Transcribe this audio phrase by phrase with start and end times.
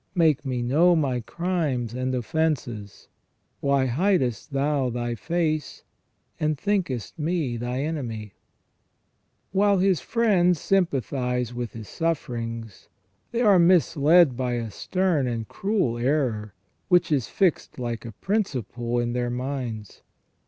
[0.15, 3.07] Make me know my crimes and offences.
[3.59, 5.83] Why hidest Thou Thy face,
[6.39, 8.33] and thinkest me Thy enemy?"
[9.51, 12.89] While his friends sympathize with his sufferings,
[13.31, 16.55] they are misled by a stern and cruel error,
[16.87, 20.01] which is fixed like a principle in their minds.